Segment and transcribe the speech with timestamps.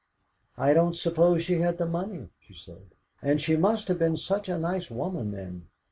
[0.57, 2.87] "I don't suppose she had the money," she said;
[3.21, 5.67] "and she must have been such a nice woman then.